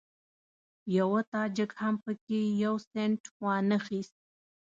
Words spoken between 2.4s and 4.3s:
یو سینټ وانخیست.